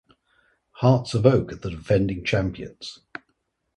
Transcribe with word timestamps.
Hearts 0.77 1.13
of 1.13 1.27
Oak 1.27 1.53
are 1.53 1.57
the 1.57 1.69
defending 1.69 2.23
champions. 2.23 3.01